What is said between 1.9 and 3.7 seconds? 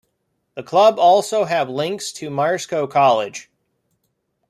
to Myerscough College.